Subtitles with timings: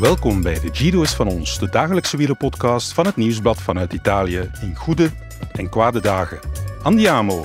[0.00, 4.50] Welkom bij de Giro is van ons, de dagelijkse wielerpodcast van het Nieuwsblad vanuit Italië
[4.60, 5.10] in goede
[5.52, 6.38] en kwade dagen.
[6.82, 7.44] Andiamo!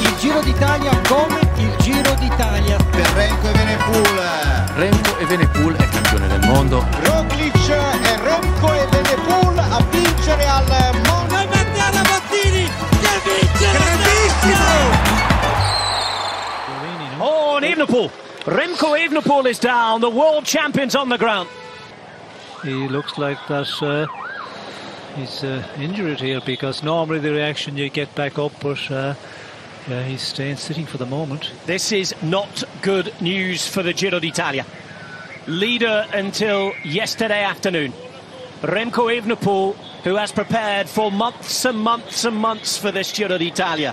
[0.00, 2.76] Il Giro d'Italia come il Giro d'Italia.
[2.76, 4.20] per Renko e Venepool.
[4.76, 6.84] Remco Evenepoel è campione del mondo.
[7.02, 10.65] Roglic e Renko e Venepool a vincere al
[18.46, 20.00] Remco Evenepoel is down.
[20.00, 21.48] The world champions on the ground.
[22.62, 24.06] he looks like that uh,
[25.16, 29.14] he's uh, injured here because normally the reaction you get back up, but uh,
[29.88, 31.50] yeah, he's staying sitting for the moment.
[31.66, 34.64] This is not good news for the Giro d'Italia.
[35.48, 37.92] Leader until yesterday afternoon.
[38.62, 39.74] Remco Evenepoel,
[40.04, 43.92] who has prepared for months and months and months for this Giro d'Italia.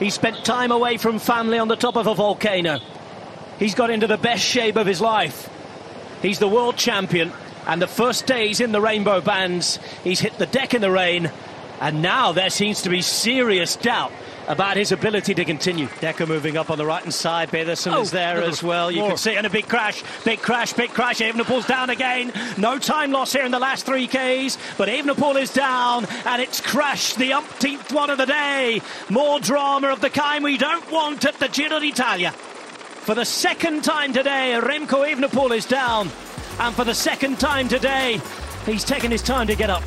[0.00, 2.80] He spent time away from family on the top of a volcano.
[3.58, 5.48] He's got into the best shape of his life.
[6.22, 7.32] He's the world champion,
[7.66, 11.30] and the first days in the rainbow bands, he's hit the deck in the rain,
[11.80, 14.12] and now there seems to be serious doubt
[14.46, 15.88] about his ability to continue.
[16.00, 17.50] Decker moving up on the right hand side.
[17.50, 18.90] Pedersen Oh, is there as well.
[18.90, 19.08] You more.
[19.10, 21.20] can see and a big crash, big crash, big crash.
[21.20, 22.30] Evenepoel's down again.
[22.58, 26.60] No time loss here in the last three Ks, but Evenepoel is down and it's
[26.60, 28.82] crashed the umpteenth one of the day.
[29.08, 32.34] More drama of the kind we don't want at the Giro d'Italia.
[33.04, 36.08] For the second time today, Remco Evenepoel is down.
[36.58, 38.20] And for the second time today,
[38.64, 39.82] he's taken his time to get up.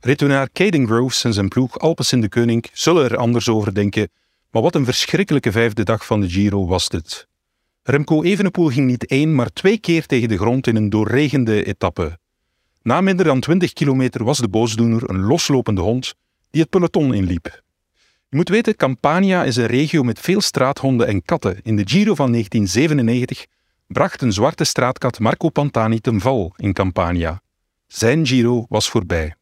[0.00, 4.08] Rittenaar Caden Groves en zijn ploeg Alpes in de Koning zullen er anders over denken,
[4.50, 7.26] maar wat een verschrikkelijke vijfde dag van de Giro was dit.
[7.82, 12.18] Remco Evenepoel ging niet één, maar twee keer tegen de grond in een doorregende etappe.
[12.82, 16.14] Na minder dan 20 kilometer was de boosdoener een loslopende hond
[16.50, 17.64] die het peloton inliep.
[18.28, 21.60] Je moet weten, Campania is een regio met veel straathonden en katten.
[21.62, 23.46] In de Giro van 1997
[23.86, 27.42] bracht een zwarte straatkat Marco Pantani ten val in Campania.
[27.86, 29.34] Zijn Giro was voorbij.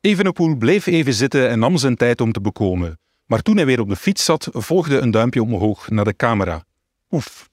[0.00, 2.98] Evenepoel bleef even zitten en nam zijn tijd om te bekomen.
[3.26, 6.64] Maar toen hij weer op de fiets zat, volgde een duimpje omhoog naar de camera.
[7.10, 7.50] Oef.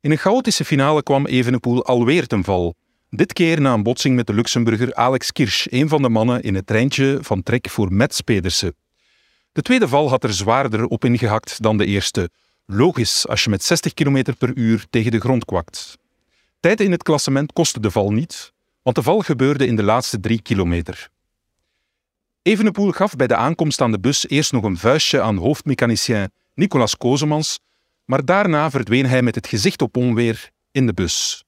[0.00, 2.74] In een chaotische finale kwam Evenepoel alweer ten val.
[3.10, 6.54] Dit keer na een botsing met de Luxemburger Alex Kirsch, een van de mannen in
[6.54, 8.74] het treintje van Trek voor Mets Pedersen.
[9.52, 12.30] De tweede val had er zwaarder op ingehakt dan de eerste.
[12.66, 15.98] Logisch als je met 60 km per uur tegen de grond kwakt.
[16.60, 18.52] Tijd in het klassement kostte de val niet,
[18.82, 21.10] want de val gebeurde in de laatste drie kilometer.
[22.42, 26.96] Evenepoel gaf bij de aankomst aan de bus eerst nog een vuistje aan hoofdmechanicien Nicolas
[26.96, 27.58] Kozemans,
[28.04, 31.44] maar daarna verdween hij met het gezicht op onweer in de bus.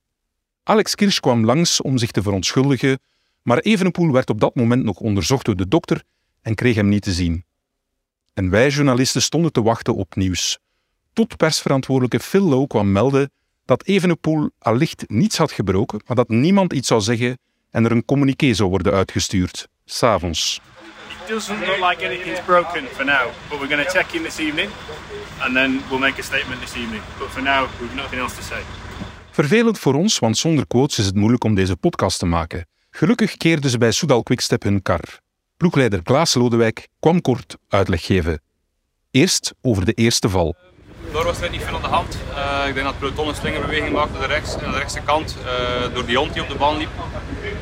[0.62, 2.98] Alex Kirsch kwam langs om zich te verontschuldigen,
[3.42, 6.02] maar Evenepoel werd op dat moment nog onderzocht door de dokter
[6.42, 7.44] en kreeg hem niet te zien.
[8.34, 10.58] En wij journalisten stonden te wachten op nieuws.
[11.12, 13.30] Tot persverantwoordelijke Phil Lowe kwam melden
[13.64, 17.38] dat Evenepoel allicht niets had gebroken, maar dat niemand iets zou zeggen
[17.70, 20.60] en er een communiqué zou worden uitgestuurd, s'avonds.
[21.08, 24.38] It doesn't look like anything's broken for now, but we're going to check in this
[24.38, 24.70] evening
[25.38, 27.02] and then we'll make a statement this evening.
[27.18, 28.62] But for now, we've nothing else to say.
[29.30, 32.66] Vervelend voor ons, want zonder quotes is het moeilijk om deze podcast te maken.
[32.90, 35.22] Gelukkig keerden ze bij Soudal Quickstep hun kar.
[35.64, 38.42] Ploegleider Klaas Lodewijk kwam kort uitleg geven.
[39.10, 40.54] Eerst over de eerste val.
[41.12, 42.18] Daar was er niet veel aan de hand.
[42.34, 45.00] Eh, ik denk dat het peloton een slingerbeweging maakte naar de, rechts, naar de rechtse
[45.04, 46.88] kant eh, door die hond die op de baan liep.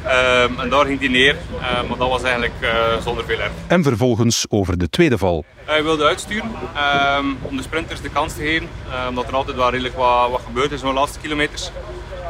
[0.05, 2.55] Ehm, en daar ging hij neer, eh, maar dat was eigenlijk
[3.03, 3.53] zonder veel erg.
[3.67, 5.45] En vervolgens over de tweede val.
[5.65, 8.69] Hij wilde uitsturen ehm, om de sprinters de kans te geven,
[9.09, 11.71] omdat er altijd wel redelijk wat, wat gebeurt in zo'n laatste kilometers.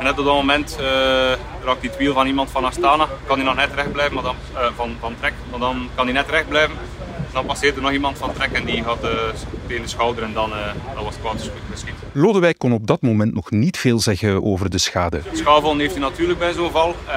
[0.02, 0.86] En net op dat moment uh,
[1.64, 4.22] raakt hij het wiel van iemand van Astana, kan hij nog net recht blijven, maar
[4.22, 6.76] dan, eh, van, van Trek, maar dan kan hij net recht blijven.
[7.32, 9.10] Dan passeert er nog iemand van Trek en die gaat uh,
[9.66, 10.56] tegen de schouder en dan uh,
[10.94, 11.94] dat was kwaad geschiet.
[12.12, 15.20] Lodewijk kon op dat moment nog niet veel zeggen over de schade.
[15.32, 17.14] Schaafwond heeft hij natuurlijk bij zo'n val, uh,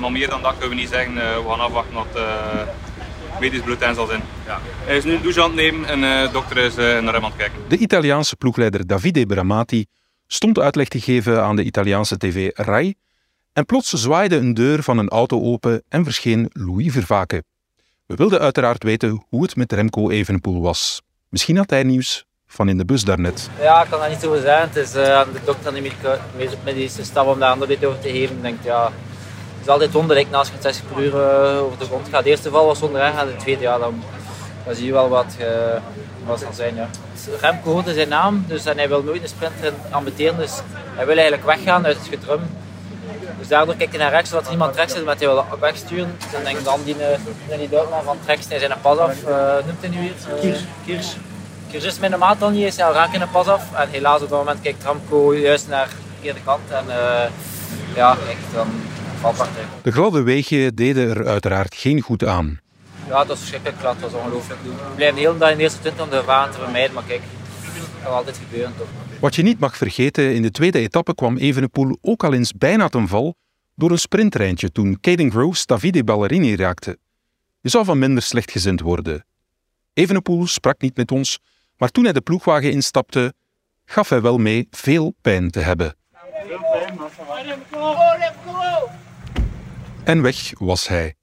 [0.00, 1.14] maar meer dan dat kunnen we niet zeggen.
[1.14, 2.22] we gaan afwachten wat
[3.40, 4.22] medisch bulletin zal zijn.
[4.46, 4.60] Ja.
[4.84, 7.24] Hij is nu een douche aan het nemen en de dokter is naar hem aan
[7.24, 7.58] het kijken.
[7.68, 9.86] De Italiaanse ploegleider Davide Bramati
[10.26, 12.94] stond uitleg te geven aan de Italiaanse tv Rai
[13.52, 17.44] en plots zwaaide een deur van een auto open en verscheen Louis Vervaken.
[18.06, 21.02] We wilden uiteraard weten hoe het met Remco Evenepoel was.
[21.28, 23.50] Misschien had hij nieuws van in de bus daarnet.
[23.60, 24.68] Ja, ik kan daar niet over zijn.
[24.68, 28.10] Het is uh, aan de dokter en de medische staf om daar andere over te
[28.10, 28.36] geven.
[28.36, 31.84] Ik denk, ja, het is altijd wonderlijk naast je 60 per uur uh, over de
[31.84, 32.24] grond gaat.
[32.24, 34.02] De eerste val was zonder erg en de tweede, ja, dan,
[34.64, 35.46] dan zie je wel wat, uh,
[36.26, 36.74] wat het zijn.
[36.74, 36.88] Ja.
[37.40, 40.36] Remco hoorde zijn naam dus, en hij wil nooit een sprinter ambiteren.
[40.36, 40.60] Dus
[40.94, 42.40] hij wil eigenlijk weggaan uit het gedrum.
[43.38, 46.16] Dus daardoor kijkt hij naar rechts, zodat er niemand rechts zit, met hij wil wegsturen.
[46.32, 46.96] Dan denk ik dan die,
[47.48, 50.40] die, die Duitsman van rechts hij zijn pas af, uh, noemt hij nu weer?
[50.40, 50.60] Kiers.
[50.84, 51.16] Kiers.
[51.70, 53.74] Kiers is mijn maat dan niet, is hij raak in de pas af.
[53.74, 56.70] En helaas op dat moment kijkt Ramco juist naar de verkeerde kant.
[56.70, 57.24] En uh,
[57.94, 58.66] ja, kijk, dan
[59.20, 59.48] valt dat.
[59.82, 62.61] De gladde wegen deden er uiteraard geen goed aan.
[63.08, 64.60] Ja, het was verschrikkelijk glad, het was ongelooflijk.
[64.62, 67.04] We blijven de hele dag in de eerste 20 om de gevaren te vermijden, maar
[67.04, 67.22] kijk,
[67.74, 68.86] dat kan altijd gebeuren toch.
[69.20, 72.88] Wat je niet mag vergeten, in de tweede etappe kwam Evenepoel ook al eens bijna
[72.88, 73.34] ten val
[73.74, 76.98] door een sprinttreintje toen Caden Groves Davide Ballerini raakte.
[77.60, 79.24] Je zou van minder slechtgezind worden.
[79.92, 81.38] Evenepoel sprak niet met ons,
[81.76, 83.34] maar toen hij de ploegwagen instapte,
[83.84, 85.96] gaf hij wel mee veel pijn te hebben.
[90.04, 91.14] En weg was hij.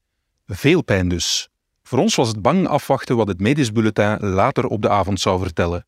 [0.45, 1.49] Veel pijn dus.
[1.89, 5.39] Voor ons was het bang afwachten wat het medisch bulletin later op de avond zou
[5.39, 5.85] vertellen.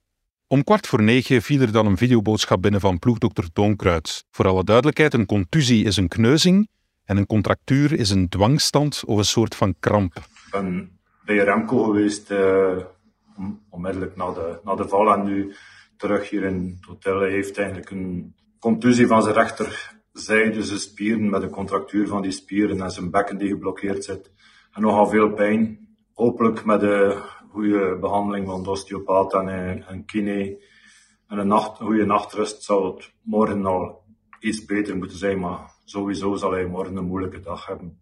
[0.47, 4.25] Om kwart voor negen viel er dan een videoboodschap binnen van ploegdokter Toonkruid.
[4.31, 6.67] Voor alle duidelijkheid, een contusie is een kneuzing
[7.03, 10.15] en een contractuur is een dwangstand of een soort van kramp.
[10.15, 12.77] Ik ben bij Remco geweest uh,
[13.69, 15.55] onmiddellijk na de, na de val en nu
[15.97, 17.19] terug hier in het hotel.
[17.19, 22.31] Hij heeft eigenlijk een contusie van zijn rechterzijde, zijn spieren met een contractuur van die
[22.31, 24.31] spieren en zijn bekken die geblokkeerd zit.
[24.71, 25.89] En nogal veel pijn.
[26.13, 30.63] Hopelijk met de goede behandeling van de osteopaat en een, een kine
[31.27, 34.03] en een, nacht, een goede nachtrust zal het morgen al
[34.39, 35.39] iets beter moeten zijn.
[35.39, 38.01] Maar sowieso zal hij morgen een moeilijke dag hebben.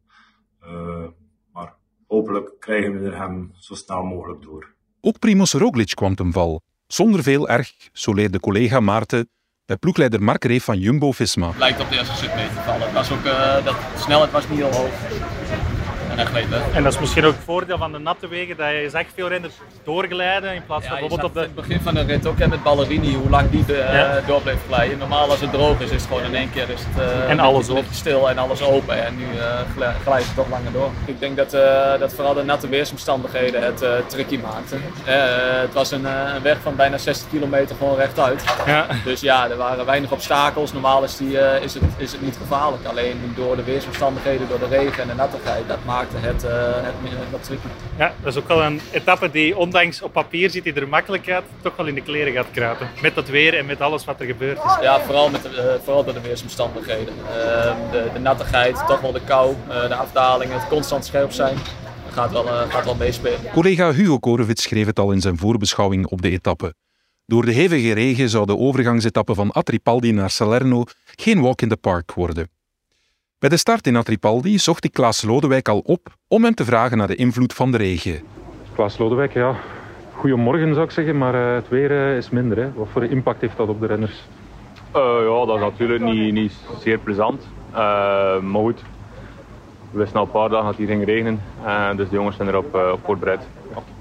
[0.64, 1.06] Uh,
[1.54, 1.76] maar
[2.08, 4.74] hopelijk krijgen we hem zo snel mogelijk door.
[5.02, 6.62] Ook Primoz Roglic kwam ten val.
[6.88, 9.30] Zonder veel erg, zo leerde collega Maarten,
[9.66, 11.52] bij ploegleider Mark Reef van Jumbo-Visma.
[11.58, 12.94] Lijkt op de eerste stuk mee te vallen.
[12.94, 15.39] was ook, uh, dat, de snelheid was niet heel hoog.
[16.74, 19.28] En dat is misschien ook het voordeel van de natte wegen, dat je zag veel
[19.28, 21.40] renners doorglijden in plaats van ja, bijvoorbeeld op de...
[21.40, 24.22] het begin van de rit ook met Ballerini, hoe lang die uh, ja.
[24.28, 24.98] door bleef glijden.
[24.98, 27.40] Normaal als het droog is, is het gewoon in één keer is het, uh, en
[27.40, 27.94] alles open.
[27.94, 29.06] stil en alles open.
[29.06, 30.90] En nu uh, glijdt het toch langer door.
[31.06, 31.52] Ik denk dat,
[32.00, 34.82] dat vooral de natte weersomstandigheden het tricky maakten.
[35.62, 38.44] het was een, een, weg van bijna 60 kilometer gewoon rechtuit.
[38.66, 38.86] Ja.
[39.04, 40.74] Dus ja, er waren weinig obstakels.
[40.74, 42.86] Normaal is, die, is, het, is het niet gevaarlijk.
[42.86, 47.32] Alleen door de weersomstandigheden, door de regen en de nattigheid, dat maakt het, uh, het
[47.32, 47.68] wat tricky.
[47.98, 51.30] Ja, dat is ook wel een etappe die ondanks op papier ziet hij er makkelijk
[51.30, 52.90] uit, toch wel in de kleren gaat kruipen.
[53.02, 54.78] Met dat weer en met alles wat er gebeurt is.
[54.82, 57.14] Ja, vooral, met de, uh, vooral door de weersomstandigheden.
[57.14, 57.32] Uh,
[57.92, 59.56] de, de nattigheid, toch wel de kou,
[59.88, 61.58] de afdalingen, het constant scherp zijn.
[62.12, 63.40] Gaat wel, gaat wel meespelen.
[63.54, 66.74] Collega Hugo Korevits schreef het al in zijn voorbeschouwing op de etappe.
[67.26, 70.84] Door de hevige regen zou de overgangsetappe van Atripaldi naar Salerno
[71.16, 72.50] geen walk in the park worden.
[73.40, 76.98] Bij de start in Atripaldi zocht ik Klaas Lodewijk al op om hem te vragen
[76.98, 78.22] naar de invloed van de regen.
[78.76, 79.56] Klaas Lodewijk, ja.
[80.14, 82.58] Goedemorgen zou ik zeggen, maar uh, het weer uh, is minder.
[82.58, 82.74] Hè.
[82.74, 84.24] Wat voor impact heeft dat op de renners?
[84.96, 87.48] Uh, ja, dat is natuurlijk niet, niet zeer plezant.
[87.72, 88.84] maar goed,
[89.92, 91.42] we wisten al een paar dagen dat het hier ging regenen.
[91.98, 93.48] dus de jongens zijn erop op voorbereid.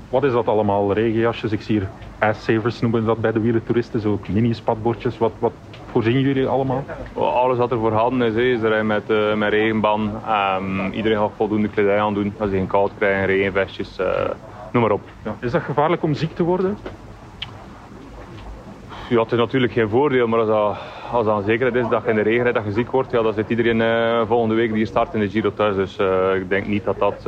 [0.08, 0.92] Wat is dat allemaal?
[0.92, 1.52] Regenjasjes?
[1.52, 1.88] Ik zie hier
[2.18, 4.00] ijssavers noemen dat bij de wielentoeristen.
[4.00, 5.18] Zo mini-spatbordjes.
[5.18, 5.52] Wat, wat
[5.90, 6.84] voorzien jullie allemaal?
[7.14, 10.10] Alles wat er voorhanden is, is er met, uh, met regenban.
[10.58, 14.06] Um, iedereen gaat voldoende kledij aan doen als ze geen koud krijgen, regenvestjes, uh,
[14.72, 15.00] noem maar op.
[15.24, 15.36] Ja.
[15.40, 16.78] Is dat gevaarlijk om ziek te worden?
[19.08, 20.78] Ja, het is natuurlijk geen voordeel, maar als dat,
[21.12, 23.22] als dat een zekerheid is dat je in de regen dat je ziek wordt, ja,
[23.22, 25.76] dan zit iedereen uh, volgende week die hier start in de Giro thuis.
[25.76, 25.98] Dus
[26.34, 27.22] ik denk niet dat dat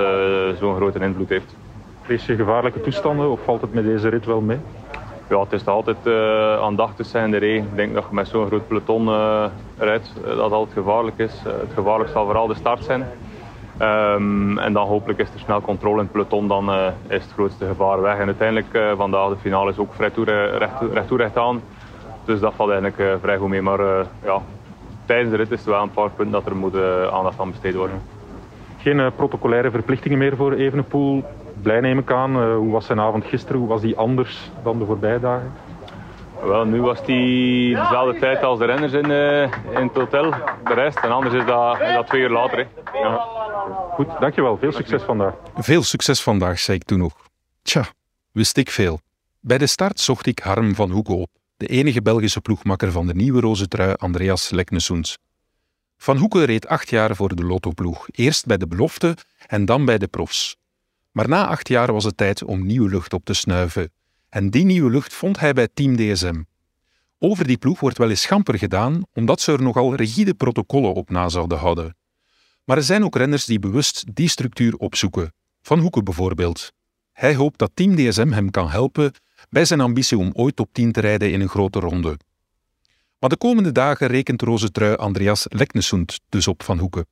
[0.59, 1.57] zo'n grote invloed heeft.
[2.03, 4.59] Vrees je gevaarlijke toestanden of valt het met deze rit wel mee?
[5.31, 6.15] Ja, het is altijd uh,
[6.61, 7.67] aandachtig zijn in de regen.
[7.67, 9.45] Ik denk dat je met zo'n groot peloton uh,
[9.79, 11.43] rijdt, uh, dat altijd gevaarlijk is.
[11.45, 13.05] het gevaarlijk zal vooral de start zijn.
[13.81, 16.71] Um, en dan hopelijk is er snel controle in het peloton, dan
[17.09, 18.19] is het grootste gevaar weg.
[18.19, 21.63] En uiteindelijk vandaag de finale is ook vrij toe, recht, recht, toe, recht aan.
[22.25, 23.63] Dus dat valt eigenlijk vrij goed mee.
[23.63, 23.81] Maar
[24.25, 24.43] ja,
[25.05, 26.77] tijdens de rit is er wel een paar punten dat er moet
[27.11, 28.03] aandacht aan besteed worden.
[28.79, 31.25] Geen protocolaire verplichtingen meer voor Evenepoel
[31.63, 32.37] blij neem ik aan.
[32.37, 33.59] Uh, hoe was zijn avond gisteren?
[33.59, 35.53] Hoe was die anders dan de voorbije dagen?
[36.43, 40.31] Wel, nu was die dezelfde tijd als de renners in, uh, in het hotel.
[40.65, 40.99] De rest.
[40.99, 42.59] En anders is dat, is dat twee uur later.
[42.59, 42.99] Hè.
[42.99, 43.17] Ja.
[43.93, 44.57] Goed, dankjewel.
[44.57, 45.35] Veel succes vandaag.
[45.57, 47.15] Veel succes vandaag, zei ik toen nog.
[47.63, 47.85] Tja,
[48.33, 49.01] wist ik veel.
[49.41, 53.15] Bij de start zocht ik Harm van Hoeken op, de enige Belgische ploegmakker van de
[53.15, 55.19] nieuwe roze trui Andreas Leknessoens.
[55.97, 59.99] Van Hoeken reed acht jaar voor de Lotto-ploeg, eerst bij de belofte en dan bij
[59.99, 60.57] de profs.
[61.11, 63.93] Maar na acht jaar was het tijd om nieuwe lucht op te snuiven.
[64.29, 66.43] En die nieuwe lucht vond hij bij Team DSM.
[67.19, 71.11] Over die ploeg wordt wel eens schamper gedaan, omdat ze er nogal rigide protocollen op
[71.11, 71.97] na zouden houden.
[72.65, 75.33] Maar er zijn ook renners die bewust die structuur opzoeken.
[75.63, 76.73] Van Hoeken bijvoorbeeld.
[77.13, 79.13] Hij hoopt dat Team DSM hem kan helpen
[79.51, 82.19] bij zijn ambitie om ooit top 10 te rijden in een grote ronde.
[83.19, 87.07] Maar de komende dagen rekent rozentrui Andreas Leknesund dus op Van Hoeken.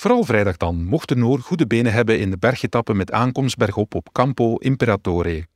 [0.00, 3.94] Vooral vrijdag dan mocht de Noor goede benen hebben in de bergetappen met aankomst bergop
[3.94, 5.46] op Campo Imperatore.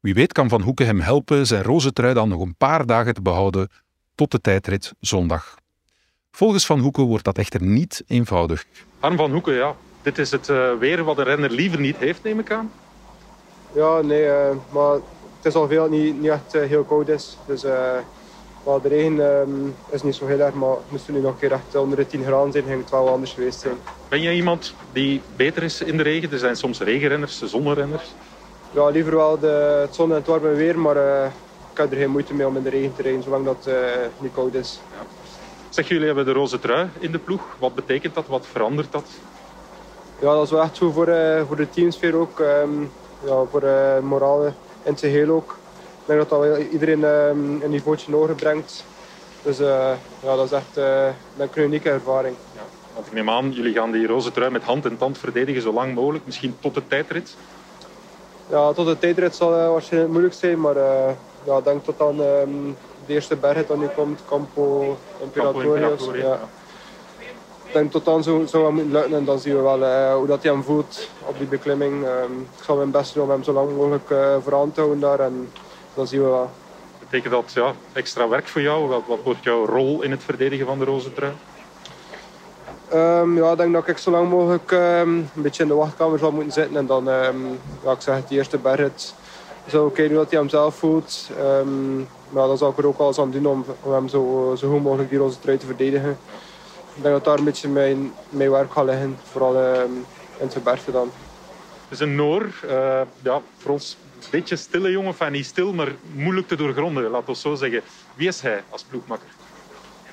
[0.00, 3.22] Wie weet kan Van Hoeken hem helpen zijn rozentrui dan nog een paar dagen te
[3.22, 3.68] behouden
[4.14, 5.54] tot de tijdrit zondag.
[6.30, 8.66] Volgens Van Hoeken wordt dat echter niet eenvoudig.
[8.98, 9.76] Harm van Hoeken, ja.
[10.02, 12.72] Dit is het uh, weer wat de renner liever niet heeft, neem ik aan.
[13.74, 15.02] Ja, nee, uh, maar het
[15.42, 17.36] is al veel niet, niet echt uh, heel koud is.
[17.46, 17.64] Dus
[18.64, 21.52] maar de regen um, is niet zo heel erg, maar moest nu nog een keer
[21.52, 23.74] echt onder de 10 graden zijn, ging het wel anders geweest zijn.
[24.08, 26.32] Ben jij iemand die beter is in de regen?
[26.32, 28.14] Er zijn soms regenrenners, zonnerenners.
[28.70, 31.24] Ja, liever wel de, het zon en het warme weer, maar uh,
[31.72, 33.74] ik heb er geen moeite mee om in de regen te rijden, zolang dat uh,
[34.18, 34.80] niet koud is.
[34.90, 35.06] Ja.
[35.68, 37.42] Zeg, jullie hebben de roze trui in de ploeg.
[37.58, 38.26] Wat betekent dat?
[38.26, 39.06] Wat verandert dat?
[40.20, 42.38] Ja, dat is wel echt goed voor, uh, voor de teamsfeer ook.
[42.38, 42.90] Um,
[43.24, 44.52] ja, voor uh, moraal in
[44.82, 45.58] het geheel ook.
[46.10, 48.84] Ik denk dat dat wel iedereen um, een niveautje hoger brengt.
[49.42, 49.90] Dus uh,
[50.22, 52.36] ja, dat is echt een unieke ervaring.
[52.54, 52.60] Ja.
[52.94, 55.72] Want ik neem aan, jullie gaan die roze trui met hand en tand verdedigen zo
[55.72, 56.26] lang mogelijk.
[56.26, 57.36] Misschien tot de tijdrit?
[58.48, 60.60] Ja, tot de tijdrit zal waarschijnlijk moeilijk zijn.
[60.60, 60.76] Maar
[61.44, 62.76] ja, ik denk tot dan um,
[63.06, 66.08] de eerste berg dan nu komt, Campo Imperatorius.
[66.12, 66.38] Ja.
[67.64, 70.26] Ik denk tot dan zo, zo moeten lukken en dan zien we wel uh, hoe
[70.26, 72.04] dat hij hem voelt op die beklimming.
[72.04, 75.00] Um, ik zal mijn best doen om hem zo lang mogelijk uh, vooraan te houden
[75.00, 75.52] daar en
[75.94, 76.50] dan zien we wel.
[76.98, 78.88] Betekent dat ja, extra werk voor jou?
[78.88, 81.32] Wat, wat wordt jouw rol in het verdedigen van de roze trui?
[82.94, 86.18] Um, ja, ik denk dat ik zo lang mogelijk um, een beetje in de wachtkamer
[86.18, 87.04] zal moeten zitten en dan,
[87.84, 88.92] ja, ik zeg het, die eerste berg
[89.68, 91.30] zo kijken hoe hij hem zelf voelt.
[91.40, 94.70] Um, maar dan zal ik er ook alles aan doen om, om hem zo, zo
[94.70, 96.18] goed mogelijk die roze trui te verdedigen.
[96.94, 100.06] Ik denk dat daar een beetje mijn, mijn werk gaat liggen, vooral um,
[100.38, 101.10] in zijn bergen dan.
[101.90, 105.88] Is een Noor, uh, ja, voor ons een beetje stille jongen, enfin niet stil, maar
[106.14, 107.82] moeilijk te doorgronden, laten we zo zeggen.
[108.14, 109.28] Wie is hij als ploegmakker?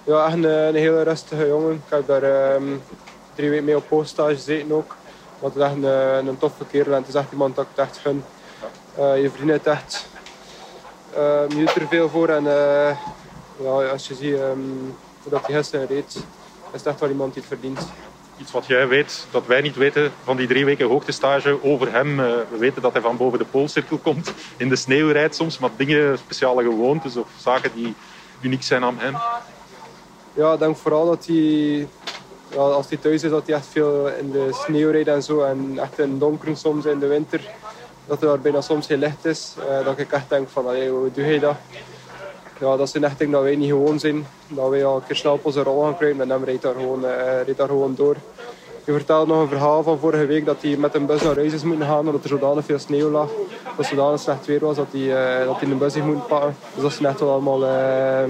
[0.04, 1.74] Ja, een, een hele rustige jongen.
[1.74, 2.82] Ik heb daar um,
[3.36, 4.96] drie weken mee op poststage gezeten ook.
[5.40, 7.98] Want het is echt een, een toffe kerel en het is iemand dat ik echt
[7.98, 8.24] gun.
[9.00, 10.06] Uh, je verdient het echt.
[11.18, 12.44] Uh, je doet er veel voor en
[13.64, 16.24] ja, als je ziet um, hoe dat hij gisteren reed, is
[16.72, 17.80] het echt wel iemand die het verdient.
[18.40, 22.18] Iets wat jij weet, dat wij niet weten van die drie weken hoogtestage over hem.
[22.18, 25.70] we weten dat hij van boven de poolcirkel komt, in de sneeuw rijdt soms, maar
[25.78, 27.96] dingen, speciale gewoontes of zaken die
[28.42, 29.16] uniek zijn aan hem.
[30.34, 31.88] Ja, ik denk vooral dat hij,
[32.52, 35.42] ja, als hij thuis is, dat hij echt veel in de sneeuw rijdt en zo.
[35.42, 37.42] En echt in donker soms in de winter
[38.08, 39.56] dat er bijna soms geen licht is.
[39.60, 41.56] Uh, dat ik echt denk van, allee, hoe doe je dat?
[42.60, 44.28] Ja, dat zijn echt dingen dat wij niet gewoon zijn.
[44.48, 46.74] Dat wij al een keer snel op onze rol gaan krijgen en dan rijdt daar
[46.74, 47.10] gewoon, uh,
[47.44, 48.16] rijdt daar gewoon door.
[48.84, 51.54] Je vertelde nog een verhaal van vorige week dat hij met een bus naar huis
[51.54, 53.30] is moeten gaan omdat er zodanig veel sneeuw lag.
[53.64, 56.26] Dat het zodanig slecht weer was dat hij, uh, dat hij een bus heeft moeten
[56.26, 56.56] pakken.
[56.74, 58.26] Dus dat is net wel allemaal, ja,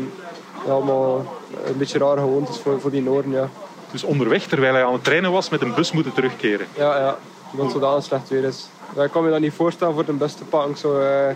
[0.67, 1.25] allemaal
[1.65, 3.31] een beetje raar gewoontes voor, voor die Noorden.
[3.31, 3.50] Ja.
[3.91, 6.67] Dus onderweg, terwijl hij aan het trainen was, met een bus moeten terugkeren?
[6.75, 7.17] Ja, ja
[7.51, 8.67] omdat het zodanig slecht weer is.
[8.96, 10.72] Ja, ik kan me dat niet voorstellen voor de beste pakken.
[10.72, 11.29] Ik zou, uh,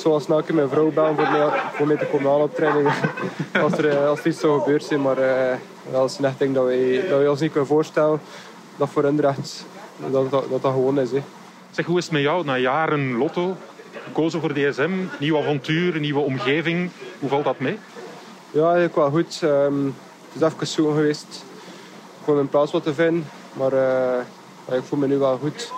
[0.00, 2.88] zoals snel mijn vrouw bellen voor mij, voor mij te komen aan op training.
[3.62, 5.02] als, er, uh, als er iets zou gebeuren zijn.
[5.02, 5.16] Maar
[5.92, 8.20] dat is een echt ding dat wij, dat wij ons niet kunnen voorstellen.
[8.76, 9.64] Dat voor Indrecht
[9.96, 11.10] dat, dat, dat, dat gewoon is.
[11.10, 11.22] Hè.
[11.70, 13.56] Zeg, hoe is het met jou na jaren lotto?
[14.04, 16.90] Gekozen voor DSM, nieuw avontuur, nieuwe omgeving.
[17.18, 17.78] Hoe valt dat mee?
[18.50, 19.40] Ja, eigenlijk wel goed.
[19.44, 19.94] Um,
[20.32, 21.44] het is even zoeken geweest
[22.24, 23.26] om mijn plaats wat te vinden.
[23.52, 23.72] Maar
[24.72, 25.72] ik voel me nu wel goed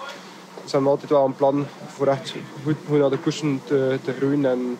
[0.64, 4.12] ze hebben altijd wel een plan voor echt goed, goed naar de koersen te, te
[4.12, 4.44] groeien.
[4.44, 4.78] En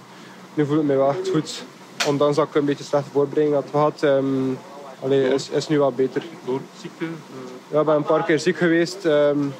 [0.54, 1.64] nu voel ik me wel echt goed.
[2.06, 4.58] Ondanks dat ik een beetje slechte voorbereiding had gehad, um,
[5.02, 6.22] allee, is, is nu wel beter.
[6.44, 7.04] Door ziekte?
[7.04, 7.10] Uh...
[7.68, 9.04] Ja, ik ben een paar keer ziek geweest.
[9.04, 9.54] Um,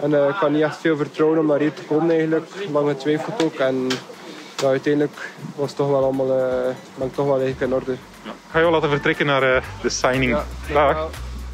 [0.00, 2.50] en uh, ik kan niet echt veel vertrouwen om naar hier te komen eigenlijk.
[2.72, 3.54] Lang getwijfeld ook.
[3.54, 3.88] En
[4.56, 7.96] ja, uiteindelijk was het toch wel allemaal, uh, ben ik toch wel eigenlijk in orde.
[8.22, 8.30] Ja.
[8.50, 10.30] Ga je wel laten vertrekken naar de signing.
[10.30, 11.10] Ja, Dag.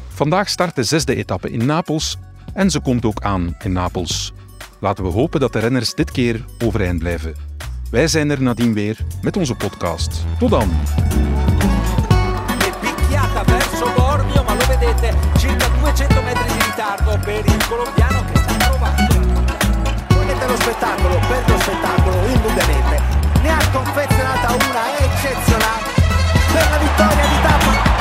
[0.07, 2.17] Vandaag start de zesde etappe in Napels
[2.53, 4.33] en ze komt ook aan in Napels.
[4.79, 7.35] Laten we hopen dat de renners dit keer overeind blijven.
[7.91, 10.25] Wij zijn er nadien weer met onze podcast.
[10.39, 10.69] Tot dan!
[23.43, 25.91] ne ha confezionata una eccezionale
[26.53, 27.98] per la vittoria di tappa